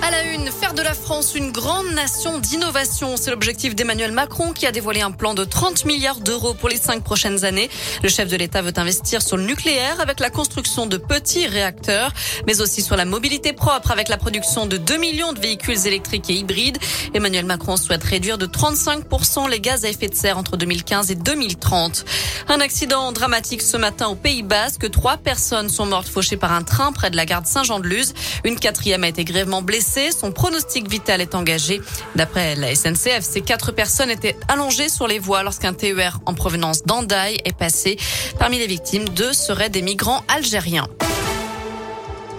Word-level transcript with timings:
À 0.00 0.12
la 0.12 0.22
une, 0.32 0.46
faire 0.52 0.74
de 0.74 0.82
la 0.82 0.94
France 0.94 1.34
une 1.34 1.50
grande 1.50 1.88
nation 1.88 2.38
d'innovation. 2.38 3.16
C'est 3.16 3.30
l'objectif 3.32 3.74
d'Emmanuel 3.74 4.12
Macron 4.12 4.52
qui 4.52 4.64
a 4.64 4.70
dévoilé 4.70 5.00
un 5.00 5.10
plan 5.10 5.34
de 5.34 5.44
30 5.44 5.86
milliards 5.86 6.20
d'euros 6.20 6.54
pour 6.54 6.68
les 6.68 6.76
cinq 6.76 7.02
prochaines 7.02 7.44
années. 7.44 7.68
Le 8.04 8.08
chef 8.08 8.28
de 8.28 8.36
l'État 8.36 8.62
veut 8.62 8.72
investir 8.76 9.22
sur 9.22 9.36
le 9.36 9.42
nucléaire 9.42 10.00
avec 10.00 10.20
la 10.20 10.30
construction 10.30 10.86
de 10.86 10.98
petits 10.98 11.48
réacteurs, 11.48 12.12
mais 12.46 12.60
aussi 12.60 12.80
sur 12.80 12.96
la 12.96 13.04
mobilité 13.04 13.52
propre 13.52 13.90
avec 13.90 14.08
la 14.08 14.16
production 14.16 14.66
de 14.66 14.76
2 14.76 14.96
millions 14.98 15.32
de 15.32 15.40
véhicules 15.40 15.86
électriques 15.86 16.30
et 16.30 16.34
hybrides. 16.34 16.78
Emmanuel 17.12 17.44
Macron 17.44 17.76
souhaite 17.76 18.04
réduire 18.04 18.38
de 18.38 18.46
35% 18.46 19.50
les 19.50 19.60
gaz 19.60 19.84
à 19.84 19.88
effet 19.88 20.08
de 20.08 20.14
serre 20.14 20.38
entre 20.38 20.56
2015 20.56 21.10
et 21.10 21.16
2030. 21.16 22.04
Un 22.48 22.60
accident 22.60 23.10
dramatique 23.10 23.62
ce 23.62 23.76
matin 23.76 24.06
au 24.06 24.14
Pays 24.14 24.44
Basque. 24.44 24.90
Trois 24.92 25.16
personnes 25.16 25.68
sont 25.68 25.86
mortes 25.86 26.08
fauchées 26.08 26.36
par 26.36 26.52
un 26.52 26.62
train 26.62 26.92
près 26.92 27.10
de 27.10 27.16
la 27.16 27.26
gare 27.26 27.42
Saint-Jean-de-Luz. 27.44 28.14
Une 28.44 28.58
quatrième 28.58 29.02
a 29.02 29.08
été 29.08 29.24
grièvement 29.24 29.60
blessée. 29.60 29.87
Son 30.10 30.32
pronostic 30.32 30.88
vital 30.88 31.20
est 31.20 31.34
engagé. 31.34 31.80
D'après 32.14 32.54
la 32.56 32.74
SNCF, 32.74 33.22
ces 33.22 33.40
quatre 33.40 33.72
personnes 33.72 34.10
étaient 34.10 34.36
allongées 34.48 34.88
sur 34.88 35.06
les 35.06 35.18
voies 35.18 35.42
lorsqu'un 35.42 35.72
TER 35.72 36.18
en 36.26 36.34
provenance 36.34 36.82
d'Andaï 36.82 37.38
est 37.44 37.56
passé. 37.56 37.96
Parmi 38.38 38.58
les 38.58 38.66
victimes, 38.66 39.08
deux 39.08 39.32
seraient 39.32 39.70
des 39.70 39.82
migrants 39.82 40.22
algériens. 40.28 40.88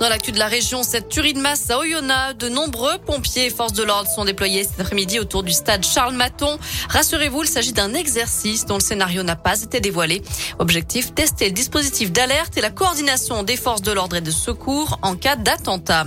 Dans 0.00 0.08
l'actu 0.08 0.32
de 0.32 0.38
la 0.38 0.48
région, 0.48 0.82
cette 0.82 1.08
tuerie 1.08 1.32
de 1.32 1.38
masse 1.38 1.70
à 1.70 1.78
Oyonnax, 1.78 2.36
de 2.36 2.48
nombreux 2.48 2.98
pompiers 2.98 3.46
et 3.46 3.50
forces 3.50 3.72
de 3.72 3.84
l'ordre 3.84 4.10
sont 4.10 4.24
déployés 4.24 4.64
cet 4.64 4.80
après-midi 4.80 5.20
autour 5.20 5.44
du 5.44 5.52
stade 5.52 5.84
Charles 5.84 6.14
Maton. 6.14 6.58
Rassurez-vous, 6.88 7.42
il 7.44 7.48
s'agit 7.48 7.72
d'un 7.72 7.94
exercice 7.94 8.66
dont 8.66 8.74
le 8.74 8.80
scénario 8.80 9.22
n'a 9.22 9.36
pas 9.36 9.62
été 9.62 9.78
dévoilé. 9.78 10.22
Objectif, 10.58 11.14
tester 11.14 11.46
le 11.46 11.52
dispositif 11.52 12.10
d'alerte 12.10 12.56
et 12.56 12.60
la 12.60 12.70
coordination 12.70 13.44
des 13.44 13.56
forces 13.56 13.82
de 13.82 13.92
l'ordre 13.92 14.16
et 14.16 14.20
de 14.20 14.32
secours 14.32 14.98
en 15.02 15.14
cas 15.14 15.36
d'attentat. 15.36 16.06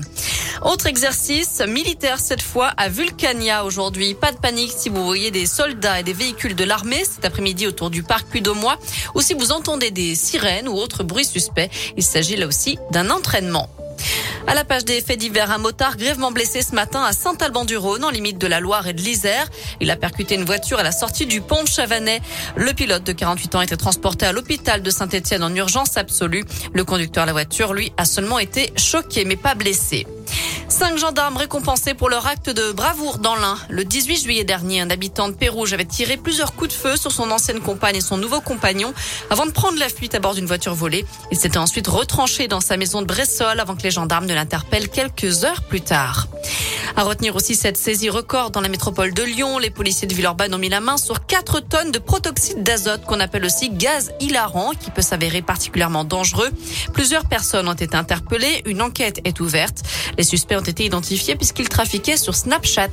Autre 0.61 0.87
exercice 0.87 1.61
militaire 1.67 2.19
cette 2.19 2.41
fois 2.41 2.67
à 2.77 2.89
Vulcania 2.89 3.65
aujourd'hui. 3.65 4.13
Pas 4.13 4.31
de 4.31 4.37
panique 4.37 4.71
si 4.75 4.89
vous 4.89 5.03
voyez 5.05 5.31
des 5.31 5.45
soldats 5.45 5.99
et 5.99 6.03
des 6.03 6.13
véhicules 6.13 6.55
de 6.55 6.63
l'armée 6.63 7.03
cet 7.03 7.25
après-midi 7.25 7.67
autour 7.67 7.89
du 7.89 8.03
parc 8.03 8.27
Puy-d'Aumois 8.27 8.77
ou 9.15 9.21
si 9.21 9.33
vous 9.33 9.51
entendez 9.51 9.91
des 9.91 10.15
sirènes 10.15 10.67
ou 10.67 10.73
autres 10.73 11.03
bruits 11.03 11.25
suspects. 11.25 11.69
Il 11.97 12.03
s'agit 12.03 12.35
là 12.35 12.47
aussi 12.47 12.77
d'un 12.91 13.09
entraînement. 13.09 13.69
À 14.47 14.53
la 14.53 14.63
page 14.63 14.85
des 14.85 15.01
faits 15.01 15.19
divers, 15.19 15.49
un 15.49 15.57
motard 15.57 15.97
grièvement 15.97 16.31
blessé 16.31 16.61
ce 16.61 16.75
matin 16.75 17.03
à 17.03 17.13
Saint-Alban-du-Rhône, 17.13 18.03
en 18.03 18.11
limite 18.11 18.37
de 18.37 18.45
la 18.45 18.59
Loire 18.59 18.87
et 18.87 18.93
de 18.93 19.01
l'Isère. 19.01 19.49
Il 19.81 19.89
a 19.89 19.95
percuté 19.95 20.35
une 20.35 20.45
voiture 20.45 20.77
à 20.77 20.83
la 20.83 20.91
sortie 20.91 21.25
du 21.25 21.41
pont 21.41 21.63
de 21.63 21.67
Chavanais. 21.67 22.21
Le 22.55 22.71
pilote 22.73 23.03
de 23.03 23.11
48 23.11 23.55
ans 23.55 23.61
était 23.61 23.77
transporté 23.77 24.25
à 24.27 24.33
l'hôpital 24.33 24.83
de 24.83 24.89
Saint-Etienne 24.91 25.43
en 25.43 25.53
urgence 25.55 25.97
absolue. 25.97 26.45
Le 26.73 26.85
conducteur 26.85 27.23
de 27.23 27.27
la 27.27 27.33
voiture, 27.33 27.73
lui, 27.73 27.91
a 27.97 28.05
seulement 28.05 28.37
été 28.37 28.71
choqué, 28.77 29.25
mais 29.25 29.35
pas 29.35 29.55
blessé. 29.55 30.05
Cinq 30.77 30.97
gendarmes 30.97 31.37
récompensés 31.37 31.93
pour 31.93 32.09
leur 32.09 32.27
acte 32.27 32.49
de 32.49 32.73
bravoure 32.73 33.19
dans 33.19 33.37
l'Ain. 33.37 33.57
Le 33.69 33.85
18 33.85 34.17
juillet 34.17 34.43
dernier, 34.43 34.81
un 34.81 34.89
habitant 34.89 35.29
de 35.29 35.33
Pérouge 35.33 35.71
avait 35.71 35.85
tiré 35.85 36.17
plusieurs 36.17 36.53
coups 36.53 36.71
de 36.71 36.73
feu 36.73 36.97
sur 36.97 37.13
son 37.13 37.31
ancienne 37.31 37.61
compagne 37.61 37.95
et 37.95 38.01
son 38.01 38.17
nouveau 38.17 38.41
compagnon 38.41 38.93
avant 39.29 39.45
de 39.45 39.51
prendre 39.51 39.79
la 39.79 39.87
fuite 39.87 40.15
à 40.15 40.19
bord 40.19 40.35
d'une 40.35 40.47
voiture 40.47 40.75
volée. 40.75 41.05
Il 41.31 41.37
s'était 41.37 41.59
ensuite 41.59 41.87
retranché 41.87 42.49
dans 42.49 42.59
sa 42.59 42.75
maison 42.75 43.01
de 43.01 43.07
Bressol 43.07 43.57
avant 43.57 43.77
que 43.77 43.83
les 43.83 43.91
gendarmes 43.91 44.25
ne 44.25 44.33
l'interpellent 44.33 44.89
quelques 44.89 45.45
heures 45.45 45.61
plus 45.61 45.79
tard. 45.79 46.27
À 46.97 47.03
retenir 47.03 47.35
aussi 47.35 47.55
cette 47.55 47.75
saisie 47.75 48.09
record 48.09 48.51
dans 48.51 48.61
la 48.61 48.69
métropole 48.69 49.13
de 49.13 49.23
Lyon. 49.23 49.57
Les 49.57 49.69
policiers 49.69 50.07
de 50.07 50.13
Villeurbanne 50.13 50.53
ont 50.53 50.57
mis 50.57 50.69
la 50.69 50.79
main 50.79 50.95
sur 50.95 51.25
4 51.25 51.59
tonnes 51.59 51.91
de 51.91 51.99
protoxyde 51.99 52.63
d'azote 52.63 53.03
qu'on 53.05 53.19
appelle 53.19 53.43
aussi 53.43 53.69
gaz 53.69 54.11
hilarant 54.21 54.71
qui 54.79 54.91
peut 54.91 55.01
s'avérer 55.01 55.41
particulièrement 55.41 56.05
dangereux. 56.05 56.49
Plusieurs 56.93 57.25
personnes 57.25 57.67
ont 57.67 57.73
été 57.73 57.97
interpellées. 57.97 58.61
Une 58.65 58.81
enquête 58.81 59.19
est 59.25 59.41
ouverte. 59.41 59.83
Les 60.17 60.23
suspects 60.23 60.55
ont 60.55 60.61
été 60.67 60.85
identifiés 60.85 61.35
puisqu'ils 61.35 61.69
trafiquaient 61.69 62.17
sur 62.17 62.35
Snapchat. 62.35 62.89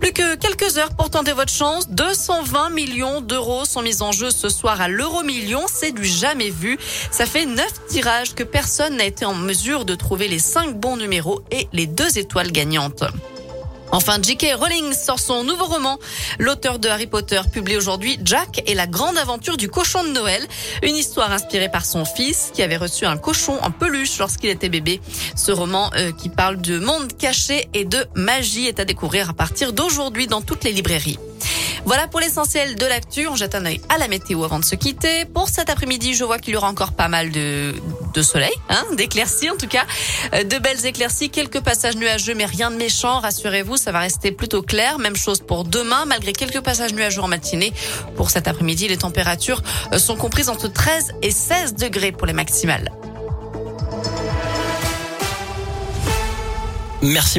Plus 0.00 0.12
que 0.12 0.36
quelques 0.36 0.78
heures 0.78 0.94
pour 0.96 1.10
tenter 1.10 1.32
votre 1.32 1.52
chance. 1.52 1.88
220 1.90 2.70
millions 2.70 3.20
d'euros 3.20 3.64
sont 3.64 3.82
mis 3.82 4.00
en 4.02 4.12
jeu 4.12 4.30
ce 4.30 4.48
soir 4.48 4.80
à 4.80 4.88
l'euro 4.88 5.22
million. 5.22 5.62
C'est 5.66 5.92
du 5.92 6.04
jamais 6.04 6.50
vu. 6.50 6.78
Ça 7.10 7.26
fait 7.26 7.46
neuf 7.46 7.72
tirages 7.88 8.34
que 8.34 8.44
personne 8.44 8.96
n'a 8.96 9.04
été 9.04 9.24
en 9.24 9.34
mesure 9.34 9.84
de 9.84 9.94
trouver 9.94 10.28
les 10.28 10.38
cinq 10.38 10.78
bons 10.78 10.96
numéros 10.96 11.42
et 11.50 11.68
les 11.72 11.86
deux 11.86 12.18
étoiles 12.18 12.52
gagnantes. 12.52 13.04
Enfin, 13.90 14.18
J.K. 14.22 14.54
Rowling 14.58 14.92
sort 14.92 15.18
son 15.18 15.44
nouveau 15.44 15.64
roman. 15.64 15.98
L'auteur 16.38 16.78
de 16.78 16.88
Harry 16.88 17.06
Potter 17.06 17.40
publie 17.50 17.76
aujourd'hui 17.76 18.18
Jack 18.24 18.62
et 18.66 18.74
la 18.74 18.86
grande 18.86 19.16
aventure 19.16 19.56
du 19.56 19.68
cochon 19.68 20.04
de 20.04 20.10
Noël. 20.10 20.46
Une 20.82 20.96
histoire 20.96 21.32
inspirée 21.32 21.70
par 21.70 21.84
son 21.84 22.04
fils 22.04 22.50
qui 22.52 22.62
avait 22.62 22.76
reçu 22.76 23.06
un 23.06 23.16
cochon 23.16 23.58
en 23.62 23.70
peluche 23.70 24.18
lorsqu'il 24.18 24.50
était 24.50 24.68
bébé. 24.68 25.00
Ce 25.36 25.52
roman 25.52 25.90
euh, 25.96 26.12
qui 26.12 26.28
parle 26.28 26.60
de 26.60 26.78
monde 26.78 27.16
caché 27.16 27.68
et 27.74 27.84
de 27.84 28.04
magie 28.14 28.66
est 28.66 28.80
à 28.80 28.84
découvrir 28.84 29.30
à 29.30 29.32
partir 29.32 29.72
d'aujourd'hui 29.72 30.26
dans 30.26 30.42
toutes 30.42 30.64
les 30.64 30.72
librairies. 30.72 31.18
Voilà 31.84 32.08
pour 32.08 32.20
l'essentiel 32.20 32.76
de 32.76 32.86
l'actu. 32.86 33.26
On 33.28 33.36
jette 33.36 33.54
un 33.54 33.64
œil 33.64 33.80
à 33.88 33.98
la 33.98 34.08
météo 34.08 34.44
avant 34.44 34.58
de 34.58 34.64
se 34.64 34.74
quitter. 34.74 35.24
Pour 35.24 35.48
cet 35.48 35.70
après-midi, 35.70 36.14
je 36.14 36.24
vois 36.24 36.38
qu'il 36.38 36.54
y 36.54 36.56
aura 36.56 36.68
encore 36.68 36.92
pas 36.92 37.08
mal 37.08 37.30
de, 37.30 37.74
soleil, 38.22 38.52
hein, 38.68 38.84
d'éclaircies 38.96 39.50
en 39.50 39.56
tout 39.56 39.68
cas, 39.68 39.84
euh, 40.34 40.42
de 40.42 40.58
belles 40.58 40.84
éclaircies, 40.84 41.30
quelques 41.30 41.60
passages 41.60 41.96
nuageux, 41.96 42.34
mais 42.34 42.46
rien 42.46 42.70
de 42.70 42.76
méchant. 42.76 43.20
Rassurez-vous, 43.20 43.76
ça 43.76 43.92
va 43.92 44.00
rester 44.00 44.32
plutôt 44.32 44.62
clair. 44.62 44.98
Même 44.98 45.16
chose 45.16 45.40
pour 45.40 45.64
demain, 45.64 46.04
malgré 46.04 46.32
quelques 46.32 46.60
passages 46.60 46.94
nuageux 46.94 47.22
en 47.22 47.28
matinée. 47.28 47.72
Pour 48.16 48.30
cet 48.30 48.48
après-midi, 48.48 48.88
les 48.88 48.98
températures 48.98 49.62
euh, 49.92 49.98
sont 49.98 50.16
comprises 50.16 50.48
entre 50.48 50.68
13 50.68 51.12
et 51.22 51.30
16 51.30 51.74
degrés 51.74 52.12
pour 52.12 52.26
les 52.26 52.32
maximales. 52.32 52.90
Merci 57.02 57.34
beaucoup. 57.34 57.36